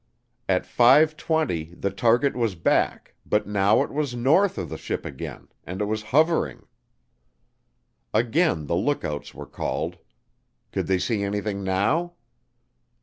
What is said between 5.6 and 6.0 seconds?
and it